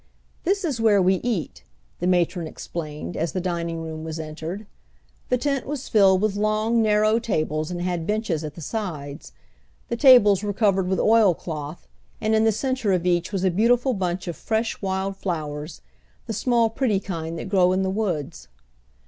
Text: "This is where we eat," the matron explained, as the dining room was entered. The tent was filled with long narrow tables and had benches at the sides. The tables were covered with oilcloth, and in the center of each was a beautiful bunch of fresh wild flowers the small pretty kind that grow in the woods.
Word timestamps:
"This 0.45 0.65
is 0.65 0.81
where 0.81 0.99
we 0.99 1.17
eat," 1.17 1.63
the 1.99 2.07
matron 2.07 2.47
explained, 2.47 3.15
as 3.15 3.33
the 3.33 3.39
dining 3.39 3.83
room 3.83 4.03
was 4.03 4.19
entered. 4.19 4.65
The 5.29 5.37
tent 5.37 5.67
was 5.67 5.87
filled 5.87 6.23
with 6.23 6.35
long 6.35 6.81
narrow 6.81 7.19
tables 7.19 7.69
and 7.69 7.83
had 7.83 8.07
benches 8.07 8.43
at 8.43 8.55
the 8.55 8.61
sides. 8.61 9.31
The 9.89 9.95
tables 9.95 10.41
were 10.41 10.53
covered 10.53 10.87
with 10.87 10.99
oilcloth, 10.99 11.87
and 12.19 12.33
in 12.33 12.45
the 12.45 12.51
center 12.51 12.91
of 12.93 13.05
each 13.05 13.31
was 13.31 13.43
a 13.43 13.51
beautiful 13.51 13.93
bunch 13.93 14.27
of 14.27 14.35
fresh 14.35 14.81
wild 14.81 15.17
flowers 15.17 15.81
the 16.25 16.33
small 16.33 16.71
pretty 16.71 16.99
kind 16.99 17.37
that 17.37 17.47
grow 17.47 17.71
in 17.71 17.83
the 17.83 17.91
woods. 17.91 18.47